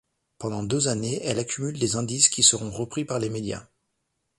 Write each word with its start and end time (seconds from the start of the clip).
Pendant 0.39 0.63
deux 0.63 0.87
années 0.87 1.21
elle 1.23 1.37
accumule 1.37 1.77
des 1.77 1.95
indices 1.95 2.27
qui 2.29 2.41
seront 2.41 2.71
repris 2.71 3.05
par 3.05 3.19
les 3.19 3.29
médias. 3.29 3.67